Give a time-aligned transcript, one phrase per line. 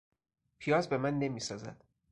[0.59, 1.83] پیاز به من نمیسازد.